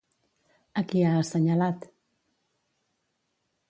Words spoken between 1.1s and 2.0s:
assenyalat?